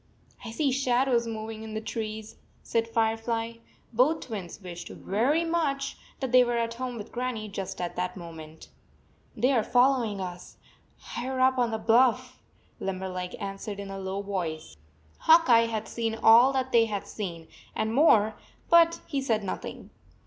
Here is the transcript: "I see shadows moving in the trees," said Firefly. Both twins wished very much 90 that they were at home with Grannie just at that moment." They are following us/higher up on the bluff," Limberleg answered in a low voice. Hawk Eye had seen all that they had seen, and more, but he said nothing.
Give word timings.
"I 0.43 0.49
see 0.49 0.71
shadows 0.71 1.27
moving 1.27 1.61
in 1.61 1.75
the 1.75 1.79
trees," 1.79 2.35
said 2.63 2.87
Firefly. 2.87 3.57
Both 3.93 4.21
twins 4.21 4.59
wished 4.59 4.89
very 4.89 5.43
much 5.45 5.93
90 5.95 6.01
that 6.21 6.31
they 6.31 6.43
were 6.43 6.57
at 6.57 6.73
home 6.73 6.97
with 6.97 7.11
Grannie 7.11 7.47
just 7.49 7.79
at 7.79 7.95
that 7.97 8.17
moment." 8.17 8.69
They 9.37 9.51
are 9.51 9.61
following 9.61 10.19
us/higher 10.19 11.39
up 11.39 11.59
on 11.59 11.69
the 11.69 11.77
bluff," 11.77 12.39
Limberleg 12.79 13.35
answered 13.39 13.79
in 13.79 13.91
a 13.91 13.99
low 13.99 14.23
voice. 14.23 14.75
Hawk 15.19 15.47
Eye 15.47 15.67
had 15.67 15.87
seen 15.87 16.15
all 16.15 16.51
that 16.51 16.71
they 16.71 16.85
had 16.85 17.05
seen, 17.05 17.47
and 17.75 17.93
more, 17.93 18.33
but 18.71 19.01
he 19.05 19.21
said 19.21 19.43
nothing. 19.43 19.91